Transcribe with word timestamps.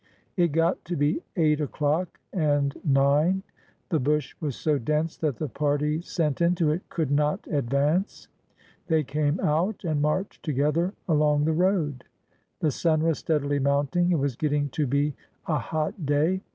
It 0.35 0.47
got 0.47 0.83
to 0.85 0.95
be 0.95 1.21
eight 1.35 1.61
o'clock, 1.61 2.19
and 2.33 2.75
nine. 2.83 3.43
The 3.89 3.99
bush 3.99 4.33
was 4.39 4.55
so 4.55 4.79
dense 4.79 5.15
that 5.17 5.35
the 5.37 5.47
parties 5.47 6.07
sent 6.09 6.41
into 6.41 6.71
it 6.71 6.89
could 6.89 7.11
not 7.11 7.45
advance. 7.45 8.27
They 8.87 9.03
came 9.03 9.39
out 9.39 9.83
and 9.83 10.01
marched 10.01 10.41
together 10.41 10.95
along 11.07 11.45
the 11.45 11.53
road. 11.53 12.05
The 12.61 12.71
sun 12.71 13.03
was 13.03 13.19
steadily 13.19 13.59
mounting; 13.59 14.11
it 14.11 14.17
was 14.17 14.35
getting 14.35 14.69
to 14.69 14.87
be 14.87 15.13
a 15.45 15.59
hot 15.59 16.03
day. 16.03 16.41